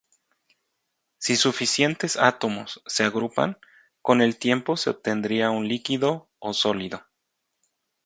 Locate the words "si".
1.19-1.35